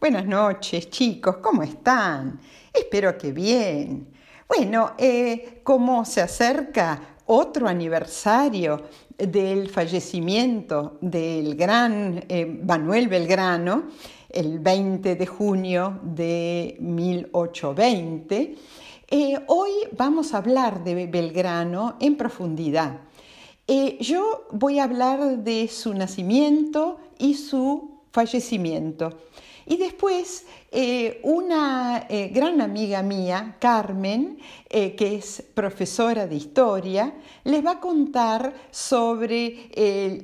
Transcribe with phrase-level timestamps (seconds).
[0.00, 2.40] Buenas noches, chicos, ¿cómo están?
[2.72, 4.08] Espero que bien.
[4.48, 8.80] Bueno, eh, como se acerca otro aniversario
[9.18, 13.88] del fallecimiento del gran eh, Manuel Belgrano,
[14.30, 18.54] el 20 de junio de 1820,
[19.06, 23.00] eh, hoy vamos a hablar de Belgrano en profundidad.
[24.00, 29.18] yo voy a hablar de su nacimiento y su fallecimiento.
[29.70, 37.14] Y después, eh, una eh, gran amiga mía, Carmen, eh, que es profesora de historia,
[37.44, 39.70] les va a contar sobre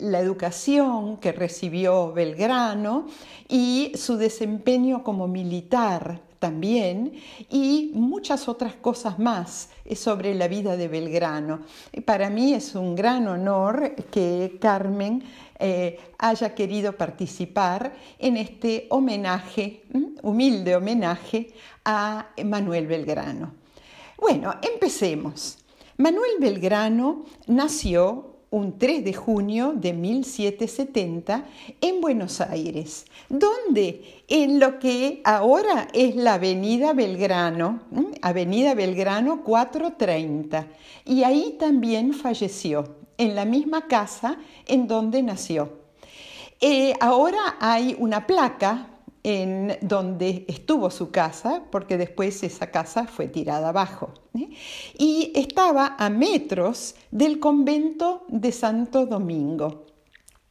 [0.01, 3.07] la educación que recibió Belgrano
[3.49, 7.13] y su desempeño como militar también
[7.51, 11.63] y muchas otras cosas más sobre la vida de Belgrano.
[12.05, 15.25] Para mí es un gran honor que Carmen
[15.59, 19.83] eh, haya querido participar en este homenaje,
[20.23, 21.53] humilde homenaje
[21.85, 23.53] a Manuel Belgrano.
[24.17, 25.59] Bueno, empecemos.
[25.97, 31.45] Manuel Belgrano nació un 3 de junio de 1770
[31.83, 37.81] en Buenos Aires, donde en lo que ahora es la Avenida Belgrano,
[38.23, 40.69] Avenida Belgrano 430,
[41.05, 45.73] y ahí también falleció, en la misma casa en donde nació.
[46.59, 48.87] Eh, ahora hay una placa
[49.27, 54.15] en donde estuvo su casa, porque después esa casa fue tirada abajo.
[54.35, 54.51] ¿eh?
[54.97, 59.87] Y estaba a metros del convento de Santo Domingo,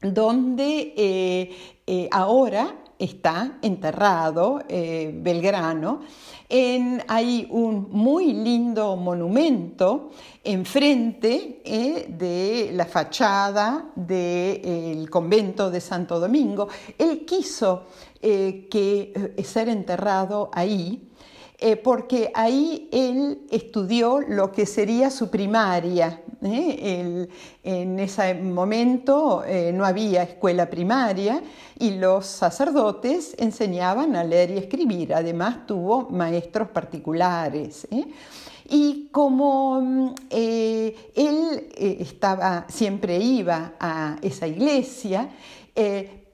[0.01, 1.55] donde eh,
[1.87, 6.01] eh, ahora está enterrado Belgrano.
[6.47, 10.11] En, hay un muy lindo monumento
[10.43, 11.61] enfrente
[12.07, 16.67] de la fachada del convento de Santo Domingo.
[16.97, 17.83] Él quiso
[18.27, 21.11] eh, que eh, ser enterrado ahí,
[21.59, 26.21] eh, porque ahí él estudió lo que sería su primaria.
[26.41, 29.43] en ese momento
[29.73, 31.41] no había escuela primaria
[31.79, 35.13] y los sacerdotes enseñaban a leer y escribir.
[35.13, 37.87] Además tuvo maestros particulares.
[38.69, 45.29] Y como mm, él estaba, siempre iba a esa iglesia,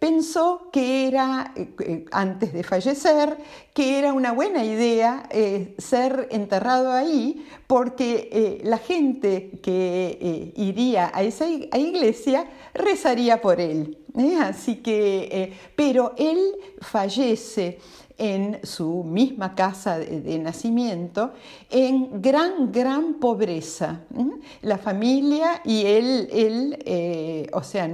[0.02, 3.38] pensó que era, eh, eh, antes de fallecer,
[3.72, 11.22] que era una buena idea eh, ser enterrado ahí porque la gente que iría a
[11.22, 14.00] esa iglesia rezaría por él.
[14.41, 16.40] Así que, pero él
[16.81, 17.78] fallece
[18.22, 21.32] en su misma casa de, nacimiento,
[21.72, 24.02] en gran, gran pobreza.
[24.62, 27.90] La familia y él, él o sea,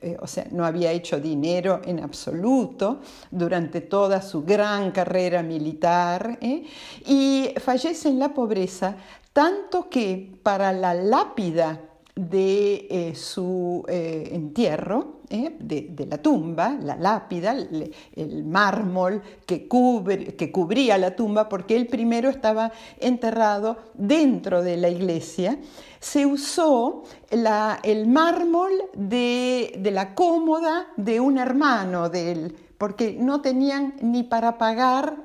[0.00, 3.00] eh, o sea, no había hecho dinero en absoluto
[3.32, 6.62] durante toda su gran carrera militar ¿eh?
[7.04, 8.94] y fallece en la pobreza,
[9.32, 11.80] tanto que para la lápida
[12.18, 21.14] de eh, su entierro, de, la tumba, la lápida, el, mármol que, que, cubría la
[21.14, 25.58] tumba, porque él primero estaba enterrado dentro de la iglesia,
[26.00, 33.94] se usó el mármol de, la cómoda de un hermano de él, porque no tenían
[34.00, 35.16] ni para pagar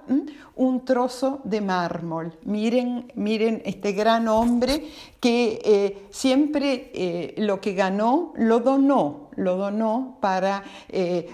[0.55, 2.33] un trozo de mármol.
[2.45, 9.55] Miren, miren este gran hombre que eh, siempre eh, lo que ganó lo donó, lo
[9.55, 11.29] donó para, eh,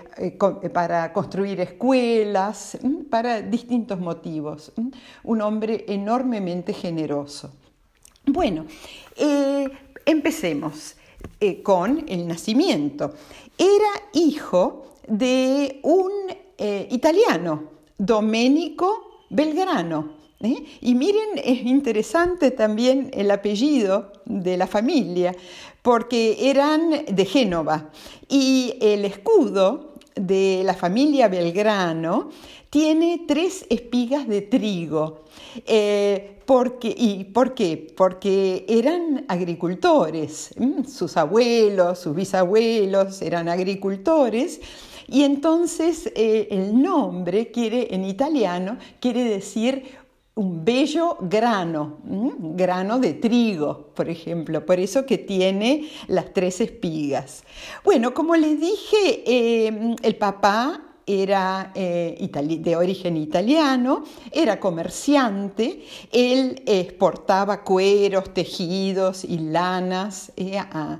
[0.73, 2.77] para construir escuelas,
[3.09, 4.73] para distintos motivos.
[5.23, 7.51] Un hombre enormemente generoso.
[8.25, 8.65] Bueno,
[10.05, 10.95] empecemos
[11.63, 13.13] con el nacimiento.
[13.57, 16.11] Era hijo de un
[16.57, 17.63] eh, italiano,
[17.97, 20.19] Domenico Belgrano.
[20.79, 25.35] Y miren, es interesante también el apellido de la familia,
[25.81, 27.89] porque eran de Génova.
[28.29, 32.29] Y el escudo de la familia Belgrano
[32.69, 35.25] tiene tres espigas de trigo.
[35.65, 37.93] Eh, porque, ¿Y por qué?
[37.95, 40.55] Porque eran agricultores,
[40.87, 44.59] sus abuelos, sus bisabuelos eran agricultores.
[45.11, 49.97] Y entonces eh, el nombre quiere, en italiano quiere decir
[50.35, 57.43] un bello grano, grano de trigo, por ejemplo, por eso que tiene las tres espigas.
[57.83, 62.29] Bueno, como les dije, eh, el papá era eh,
[62.59, 70.99] de origen italiano, era comerciante, él exportaba cueros, tejidos y lanas eh, a,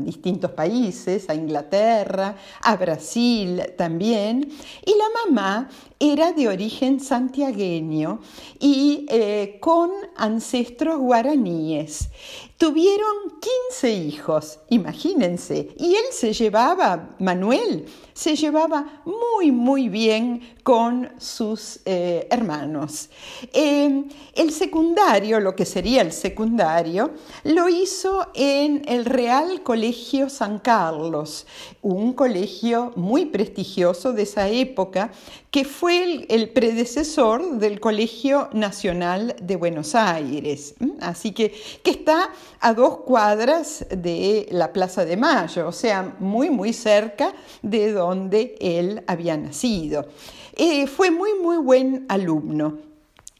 [0.00, 4.48] distintos países, a Inglaterra, a Brasil también,
[4.86, 8.20] y la mamá era de origen santiagueño
[8.60, 12.08] y eh, con ancestros guaraníes.
[12.56, 13.40] Tuvieron
[13.70, 21.80] 15 hijos, imagínense, y él se llevaba, Manuel, se llevaba muy, muy bien con sus
[21.84, 23.10] eh, hermanos.
[23.52, 24.04] Eh,
[24.36, 27.10] el secundario, lo que sería el secundario,
[27.42, 31.48] lo hizo en el Real Colegio San Carlos,
[31.82, 35.10] un colegio muy prestigioso de esa época,
[35.54, 40.74] que fue el, predecesor del Colegio Nacional de Buenos Aires.
[41.00, 41.54] Así que,
[41.84, 47.32] que está a dos cuadras de la Plaza de Mayo, o sea, muy, muy cerca
[47.62, 50.08] de donde él había nacido.
[50.56, 52.78] Eh, fue muy, muy buen alumno.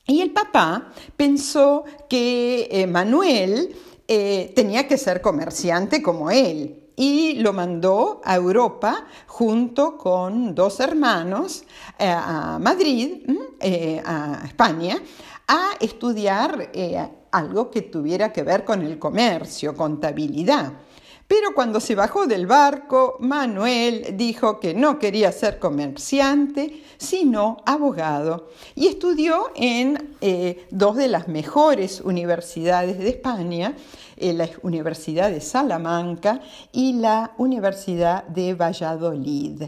[0.07, 3.75] Y el papá pensó que eh, Manuel
[4.07, 10.81] eh, tenía que ser comerciante como él y lo mandó a Europa junto con dos
[10.81, 11.65] hermanos
[11.99, 13.23] a Madrid,
[14.05, 15.03] a España,
[15.49, 16.71] a estudiar
[17.33, 20.73] algo que tuviera que ver con el comercio, contabilidad.
[21.27, 28.51] Pero cuando se bajó del barco, Manuel dijo que no quería ser comerciante, sino abogado,
[28.75, 33.79] y estudió en eh, dos de las mejores universidades de España, eh,
[34.33, 36.41] la Universidad de Salamanca
[36.73, 39.63] y la Universidad de Valladolid.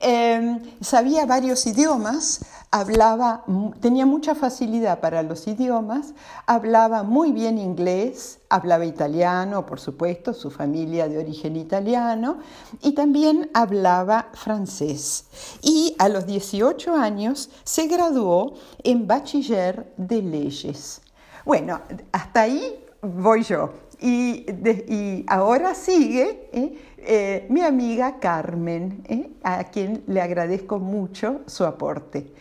[0.00, 3.44] Em, sabía varios idiomas, hablaba,
[3.80, 6.14] tenía mucha facilidad para los idiomas,
[6.46, 12.38] hablaba muy bien inglés, hablaba italiano, por supuesto, su familia de origen italiano,
[12.82, 15.24] y también hablaba francés.
[15.62, 21.00] Y a los 18 años se graduó en bachiller de leyes.
[21.44, 21.80] Bueno,
[22.12, 23.70] hasta ahí voy yo.
[24.00, 26.78] Y, ahora sigue ¿eh?
[26.98, 29.30] Eh, mi amiga Carmen, ¿eh?
[29.42, 32.32] a quien le agradezco mucho su aporte.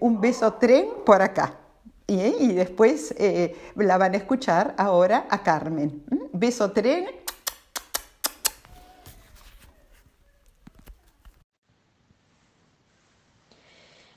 [0.00, 1.54] un beso tren por acá.
[2.06, 3.14] Y después
[3.76, 6.02] la van a escuchar ahora a Carmen.
[6.32, 7.06] Beso tren.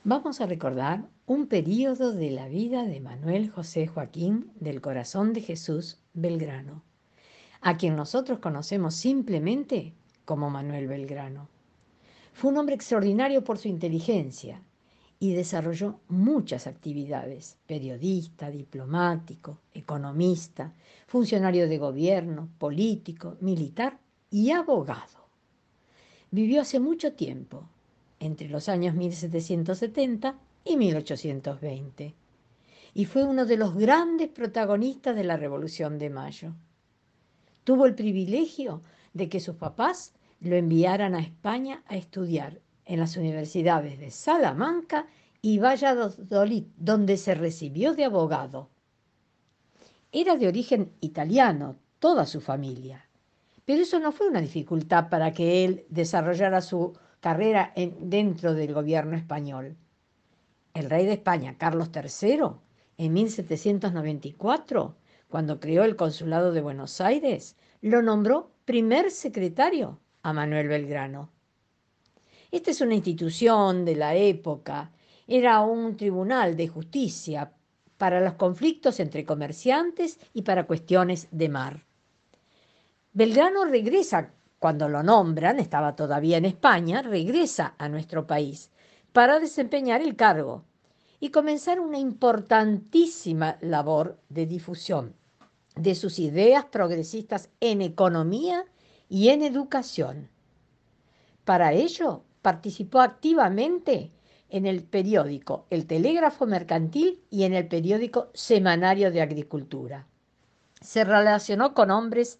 [0.05, 5.39] Vamos a recordar un periodo de la vida de Manuel José Joaquín del Corazón de
[5.39, 6.83] Jesús Belgrano,
[7.61, 9.93] a quien nosotros conocemos simplemente
[10.25, 11.47] como Manuel Belgrano.
[12.33, 14.61] Fue un hombre extraordinario por su inteligencia
[15.19, 20.73] y desarrolló muchas actividades, periodista, diplomático, economista,
[21.07, 25.29] funcionario de gobierno, político, militar y abogado.
[26.29, 27.69] Vivió hace mucho tiempo,
[28.25, 32.15] entre los años 1770 y 1820,
[32.93, 36.53] y fue uno de los grandes protagonistas de la Revolución de Mayo.
[37.63, 38.81] Tuvo el privilegio
[39.13, 45.07] de que sus papás lo enviaran a España a estudiar en las universidades de Salamanca
[45.41, 48.69] y Valladolid, donde se recibió de abogado.
[50.11, 53.09] Era de origen italiano, toda su familia,
[53.65, 56.93] pero eso no fue una dificultad para que él desarrollara su
[57.23, 57.71] carrera
[58.01, 59.77] dentro del gobierno español
[60.73, 62.39] el rey de España, Carlos III,
[62.97, 64.95] en 1794,
[65.29, 71.29] cuando creó el Consulado de Buenos Aires, lo nombró primer secretario a Manuel Belgrano.
[72.51, 74.91] Esta es una institución de la época,
[75.27, 77.53] era un tribunal de justicia
[77.97, 81.85] para los conflictos entre comerciantes y para cuestiones de mar.
[83.13, 88.71] Belgrano regresa, cuando lo nombran, estaba todavía en España, regresa a nuestro país
[89.11, 90.63] para desempeñar el cargo
[91.19, 95.15] y comenzar una importantísima labor de difusión
[95.75, 98.63] de sus ideas progresistas en economía
[99.09, 100.29] y en educación.
[101.43, 104.13] Para ello, participó activamente
[104.47, 110.07] en el periódico El Telégrafo Mercantil y en el periódico Semanario de Agricultura.
[110.79, 112.39] Se relacionó con hombres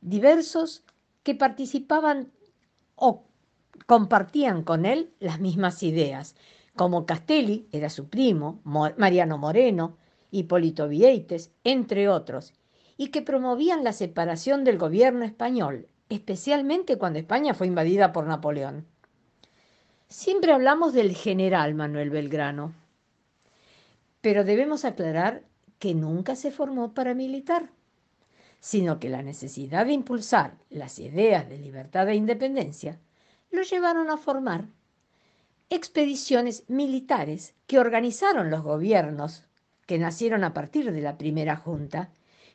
[0.00, 0.82] diversos
[1.22, 2.32] que participaban
[2.96, 3.24] o
[3.86, 6.36] compartían con él las mismas ideas,
[6.76, 9.96] como Castelli, era su primo, Mariano Moreno,
[10.30, 12.54] Hipólito Vieites, entre otros,
[12.96, 18.86] y que promovían la separación del gobierno español, especialmente cuando España fue invadida por Napoleón.
[20.08, 22.74] Siempre hablamos del general Manuel Belgrano,
[24.20, 25.44] pero debemos aclarar
[25.78, 27.70] que nunca se formó paramilitar,
[28.60, 33.00] sino que la necesidad de impulsar las ideas de libertad e independencia
[33.50, 34.68] lo llevaron a formar
[35.70, 39.44] expediciones militares que organizaron los gobiernos
[39.86, 42.10] que nacieron a partir de la primera junta,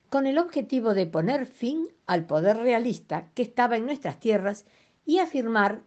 [0.10, 4.66] con el objetivo de poner fin al poder realista que estaba en nuestras tierras
[5.06, 5.82] y afirmar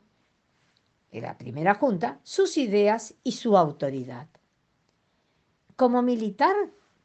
[1.10, 4.28] en la primera junta sus ideas y su autoridad.
[5.76, 6.54] Como militar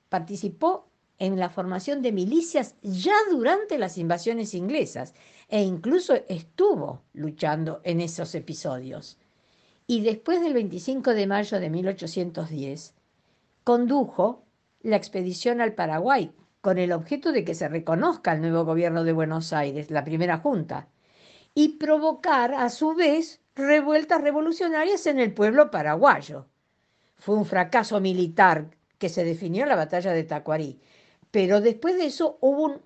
[0.09, 0.89] participó
[1.19, 5.13] en la formación de milicias ya durante las invasiones inglesas
[5.47, 9.17] e incluso estuvo luchando en esos episodios.
[9.85, 12.93] Y después del 25 de mayo de 1810,
[13.63, 14.45] condujo
[14.81, 19.11] la expedición al Paraguay con el objeto de que se reconozca el nuevo gobierno de
[19.11, 20.87] Buenos Aires, la primera junta,
[21.53, 26.47] y provocar a su vez revueltas revolucionarias en el pueblo paraguayo.
[27.17, 30.79] Fue un fracaso militar que se definió en la batalla de Tacuarí,
[31.33, 32.79] pero después de eso hubo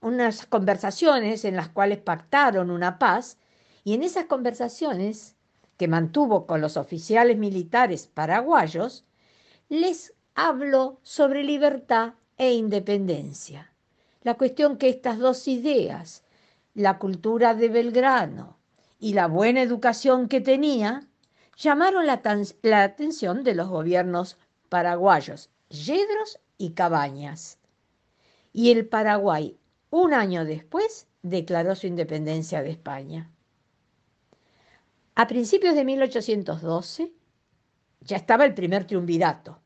[0.00, 3.36] unas conversaciones en las cuales pactaron una paz
[3.84, 5.36] y en esas conversaciones
[5.76, 9.04] que mantuvo con los oficiales militares paraguayos,
[9.68, 13.70] les habló sobre libertad e independencia.
[14.22, 16.24] La cuestión que estas dos ideas,
[16.72, 18.56] la cultura de Belgrano
[18.98, 21.06] y la buena educación que tenía,
[21.58, 22.22] llamaron la,
[22.62, 24.38] la atención de los gobiernos
[24.70, 27.57] paraguayos, Yedros y Cabañas.
[28.52, 29.58] Y el Paraguay,
[29.90, 33.30] un año después, declaró su independencia de España.
[35.14, 37.12] A principios de 1812
[38.00, 39.60] ya estaba el primer triunvirato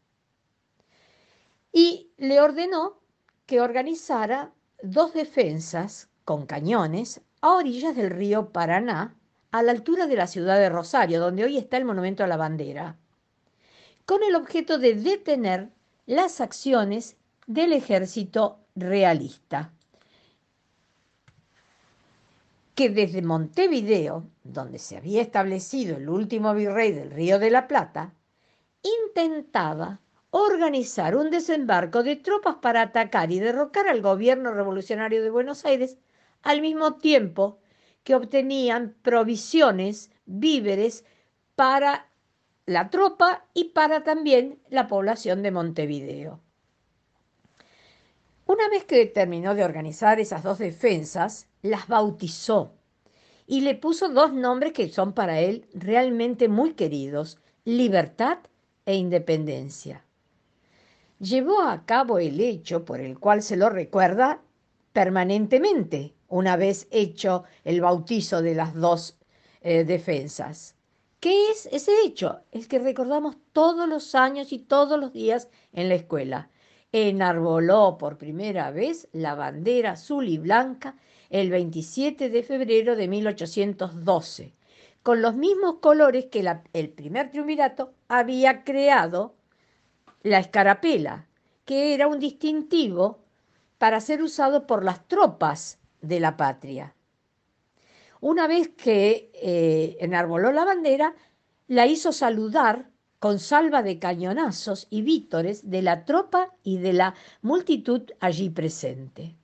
[1.72, 3.00] y le ordenó
[3.46, 9.16] que organizara dos defensas con cañones a orillas del río Paraná,
[9.50, 12.36] a la altura de la ciudad de Rosario, donde hoy está el monumento a la
[12.36, 12.96] bandera,
[14.06, 15.70] con el objeto de detener
[16.06, 19.72] las acciones del ejército realista,
[22.74, 28.14] que desde Montevideo, donde se había establecido el último virrey del Río de la Plata,
[28.82, 30.00] intentaba
[30.30, 35.98] organizar un desembarco de tropas para atacar y derrocar al gobierno revolucionario de Buenos Aires
[36.42, 37.58] al mismo tiempo
[38.02, 41.04] que obtenían provisiones, víveres
[41.54, 42.08] para
[42.66, 46.40] la tropa y para también la población de Montevideo.
[48.46, 52.74] Una vez que terminó de organizar esas dos defensas, las bautizó
[53.46, 58.38] y le puso dos nombres que son para él realmente muy queridos, libertad
[58.86, 60.04] e independencia
[61.22, 64.42] llevó a cabo el hecho por el cual se lo recuerda
[64.92, 69.16] permanentemente, una vez hecho el bautizo de las dos
[69.60, 70.74] eh, defensas.
[71.20, 72.40] ¿Qué es ese hecho?
[72.50, 76.50] Es que recordamos todos los años y todos los días en la escuela.
[76.92, 80.94] Enarboló por primera vez la bandera azul y blanca
[81.30, 84.52] el 27 de febrero de 1812,
[85.02, 89.34] con los mismos colores que el primer triunvirato había creado
[90.22, 91.26] la escarapela,
[91.64, 93.20] que era un distintivo
[93.78, 96.94] para ser usado por las tropas de la patria.
[98.20, 101.16] Una vez que eh, enarboló la bandera,
[101.68, 102.91] la hizo saludar
[103.22, 109.36] con salva de cañonazos y vítores de la tropa y de la multitud allí presente.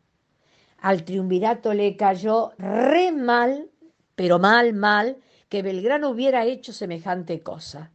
[0.78, 3.70] Al triunvirato le cayó re mal,
[4.16, 5.18] pero mal, mal,
[5.48, 7.92] que Belgrano hubiera hecho semejante cosa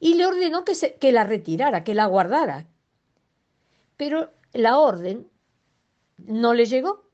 [0.00, 2.66] y le ordenó que, que la retirara, que la guardara.
[3.98, 5.28] Pero la orden
[6.16, 7.04] no le llegó,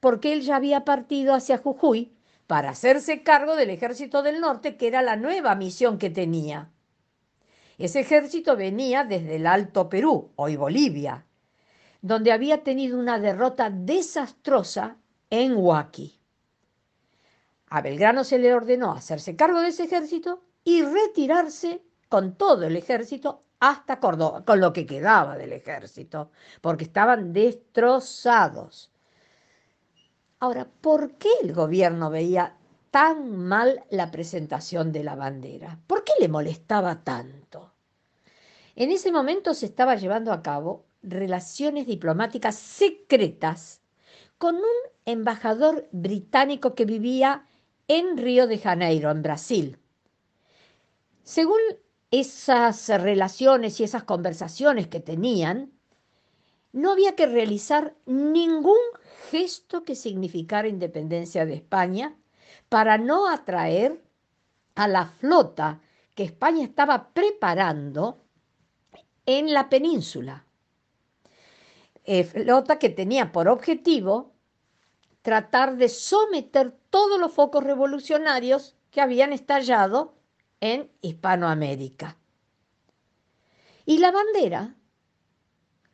[0.00, 2.16] porque él ya había partido hacia Jujuy
[2.48, 6.73] para hacerse cargo del ejército del norte, que era la nueva misión que tenía.
[7.78, 11.26] Ese ejército venía desde el Alto Perú, hoy Bolivia,
[12.00, 14.96] donde había tenido una derrota desastrosa
[15.30, 16.20] en Huaki.
[17.68, 22.76] A Belgrano se le ordenó hacerse cargo de ese ejército y retirarse con todo el
[22.76, 28.92] ejército hasta Córdoba, con lo que quedaba del ejército, porque estaban destrozados.
[30.38, 32.56] Ahora, ¿por qué el gobierno veía
[32.94, 35.80] tan mal la presentación de la bandera?
[35.88, 37.72] ¿Por qué le molestaba tanto?
[38.76, 43.80] En ese momento se estaba llevando a cabo relaciones diplomáticas secretas
[44.38, 47.48] con un embajador británico que vivía
[47.88, 49.78] en Río de Janeiro, en Brasil.
[51.24, 51.58] Según
[52.12, 55.72] esas relaciones y esas conversaciones que tenían,
[56.70, 58.78] no había que realizar ningún
[59.32, 62.16] gesto que significara independencia de España
[62.74, 64.02] para no atraer
[64.74, 65.80] a la flota
[66.16, 68.26] que España estaba preparando
[69.26, 70.44] en la península.
[72.02, 74.32] Eh, flota que tenía por objetivo
[75.22, 80.16] tratar de someter todos los focos revolucionarios que habían estallado
[80.58, 82.16] en Hispanoamérica.
[83.86, 84.74] Y la bandera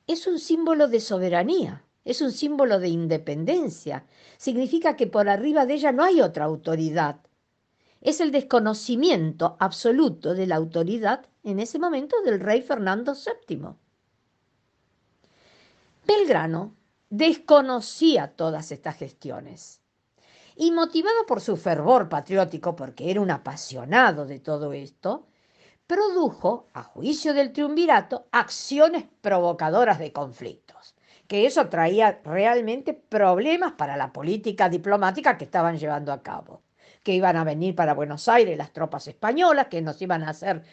[0.07, 4.05] es un símbolo de soberanía, es un símbolo de independencia.
[4.37, 7.21] Significa que por arriba de ella no hay otra autoridad.
[8.01, 13.75] Es el desconocimiento absoluto de la autoridad en ese momento del rey Fernando VII.
[16.07, 16.75] Belgrano
[17.11, 19.81] desconocía todas estas gestiones
[20.57, 25.27] y motivado por su fervor patriótico, porque era un apasionado de todo esto,
[25.87, 30.95] produjo, a juicio del triunvirato, acciones provocadoras de conflictos,
[31.31, 36.61] que eso traía realmente problemas para la política diplomática que estaban llevando a cabo,
[37.05, 40.65] que iban a venir para Buenos Aires las tropas españolas, que nos iban a hacer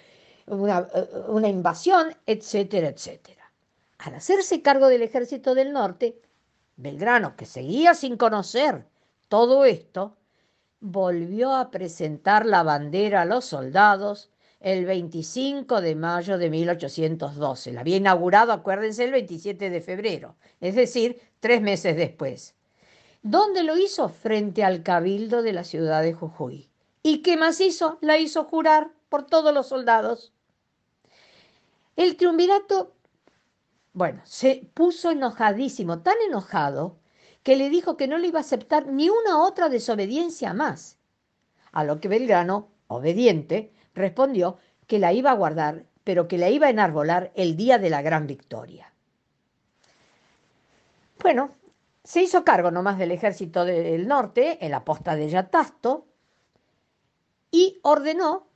[0.47, 0.87] una,
[1.27, 3.51] una invasión, etcétera, etcétera.
[3.99, 6.19] Al hacerse cargo del ejército del norte,
[6.75, 8.87] Belgrano, que seguía sin conocer
[9.27, 10.17] todo esto,
[10.79, 17.73] volvió a presentar la bandera a los soldados el 25 de mayo de 1812.
[17.73, 22.55] La había inaugurado, acuérdense, el 27 de febrero, es decir, tres meses después.
[23.21, 24.09] ¿Dónde lo hizo?
[24.09, 26.69] Frente al cabildo de la ciudad de Jujuy.
[27.03, 27.97] ¿Y qué más hizo?
[28.01, 30.33] La hizo jurar por todos los soldados.
[31.95, 32.93] El triunvirato,
[33.93, 36.99] bueno, se puso enojadísimo, tan enojado,
[37.43, 40.97] que le dijo que no le iba a aceptar ni una otra desobediencia más.
[41.71, 46.67] A lo que Belgrano, obediente, respondió que la iba a guardar, pero que la iba
[46.67, 48.93] a enarbolar el día de la gran victoria.
[51.21, 51.51] Bueno,
[52.03, 56.05] se hizo cargo nomás del ejército del norte en la posta de Yatasto
[57.51, 58.47] y ordenó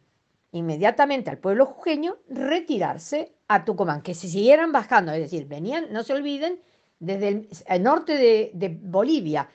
[0.54, 6.04] inmediatamente al pueblo jujeño retirarse a Tucumán, que se siguieran bajando, es decir, venían, no
[6.04, 6.62] se olviden,
[7.00, 9.50] desde el, norte de, de Bolivia,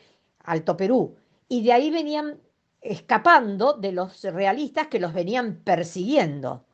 [0.44, 1.16] Alto Perú,
[1.48, 2.38] y de ahí venían
[2.90, 6.64] escapando de los realistas que los venían persiguiendo.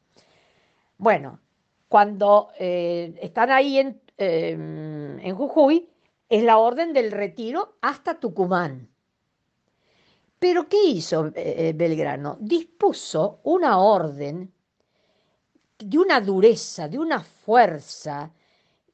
[0.99, 1.41] Bueno,
[1.89, 5.89] cuando eh, están ahí en, em, en Jujuy,
[6.29, 8.89] es la orden del retiro hasta Tucumán.
[10.39, 12.37] Pero ¿qué hizo eh, eh, Belgrano?
[12.41, 14.53] Dispuso una orden
[15.79, 18.33] de una dureza, de una fuerza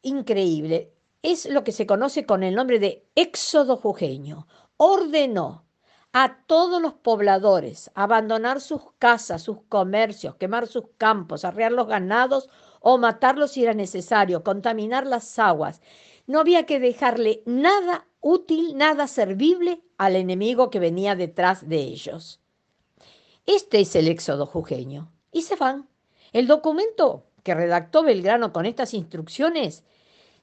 [0.03, 0.93] increíble.
[1.23, 4.47] Es lo que se conoce con el nombre de éxodo jujeño.
[4.77, 5.68] Ordenó
[6.21, 12.49] a todos los pobladores abandonar sus casas, sus comercios, quemar sus campos, arrear los ganados
[12.81, 15.81] o matarlos si era necesario, contaminar las aguas.
[16.27, 22.41] No había que dejarle nada útil, nada servible al enemigo que venía detrás de ellos.
[23.47, 25.13] Este es el éxodo jujeño.
[25.31, 25.89] Y se van.
[26.33, 29.85] El documento que redactó Belgrano con estas instrucciones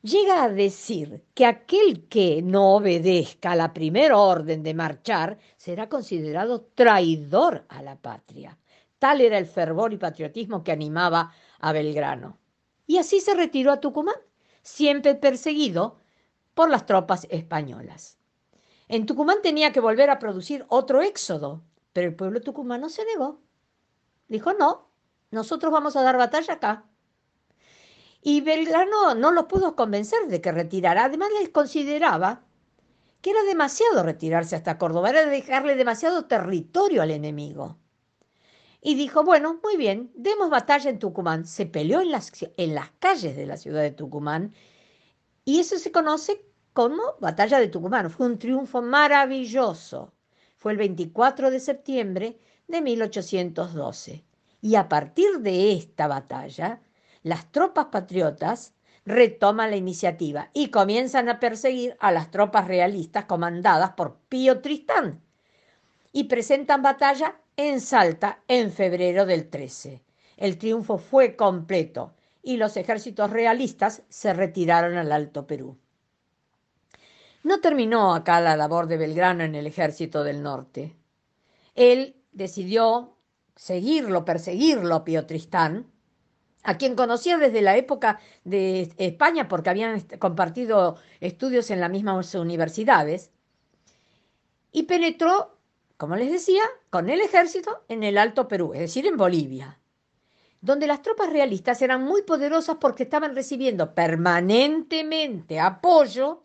[0.05, 6.61] llega a decir que aquel que no obedezca la primera orden de marchar será considerado
[6.75, 8.57] traidor a la patria.
[8.99, 12.37] Tal era el fervor y patriotismo que animaba a Belgrano.
[12.85, 14.15] Y así se retiró a Tucumán,
[14.61, 15.99] siempre perseguido
[16.53, 18.19] por las tropas españolas.
[18.87, 21.63] En Tucumán tenía que volver a producir otro éxodo,
[21.93, 23.41] pero el pueblo tucumano se negó.
[24.27, 24.87] Dijo, no,
[25.31, 26.85] nosotros vamos a dar batalla acá.
[28.27, 31.03] Y Belgrano no lo pudo convencer de que retirara.
[31.03, 32.41] Además, les consideraba
[33.21, 37.77] que era demasiado retirarse hasta Córdoba, era dejarle demasiado territorio al enemigo.
[38.81, 41.45] Y dijo, bueno, muy bien, demos batalla en Tucumán.
[41.45, 44.55] Se peleó en las, en las calles de la ciudad de Tucumán
[45.43, 48.09] y eso se conoce como Batalla de Tucumán.
[48.09, 50.15] Fue un triunfo maravilloso.
[50.57, 54.25] Fue el 24 de septiembre de 1812.
[54.61, 56.81] Y a partir de esta batalla,
[57.25, 63.93] las tropas patriotas retoman la iniciativa y comienzan a perseguir a las tropas realistas comandadas
[63.93, 65.23] por Pío Tristán
[66.11, 70.03] y presentan batalla en Salta en febrero del 13.
[70.37, 75.79] El triunfo fue completo y los ejércitos realistas se retiraron al Alto Perú.
[77.41, 80.95] No terminó acá la labor de Belgrano en el ejército del norte.
[81.73, 83.17] Él decidió
[83.55, 85.91] seguirlo, perseguirlo, Pío Tristán,
[86.65, 92.33] a quien conocía desde la época de España porque habían compartido estudios en las mismas
[92.35, 93.31] universidades,
[94.71, 95.57] y penetró,
[95.95, 99.79] como les decía, con el ejército en el Alto Perú, es decir, en Bolivia,
[100.59, 106.43] donde las tropas realistas eran muy poderosas porque estaban recibiendo permanentemente apoyo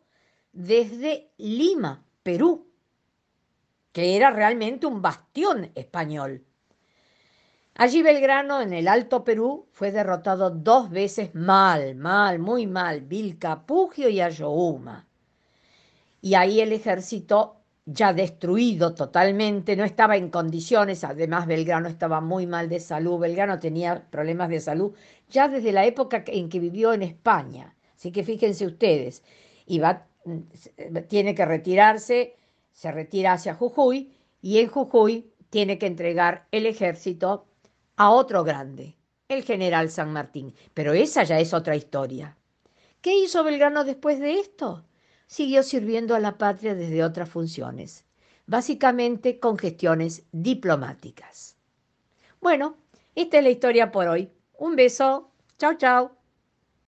[0.52, 2.68] desde Lima, Perú,
[3.90, 6.44] que era realmente un bastión español.
[7.82, 14.10] Allí Belgrano, en el Alto Perú, fue derrotado dos veces mal, mal, muy mal, Vilcapugio
[14.10, 15.08] y Ayohuma.
[16.20, 22.46] Y ahí el ejército ya destruido totalmente, no estaba en condiciones, además Belgrano estaba muy
[22.46, 24.92] mal de salud, Belgrano tenía problemas de salud
[25.30, 29.22] ya desde la época en que vivió en España, así que fíjense ustedes,
[29.64, 29.80] y
[31.08, 32.36] tiene que retirarse,
[32.74, 34.12] se retira hacia Jujuy
[34.42, 37.46] y en Jujuy tiene que entregar el ejército
[38.00, 38.96] a otro grande,
[39.28, 42.34] el general San Martín, pero esa ya es otra historia.
[43.02, 44.86] ¿Qué hizo Belgrano después de esto?
[45.26, 48.06] Siguió sirviendo a la patria desde otras funciones,
[48.46, 51.58] básicamente con gestiones diplomáticas.
[52.40, 52.78] Bueno,
[53.14, 54.32] esta es la historia por hoy.
[54.56, 55.30] Un beso.
[55.58, 56.19] Chao, chao.